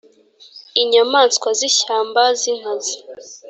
[0.81, 2.95] inyamaswa z ishyamba z inkazi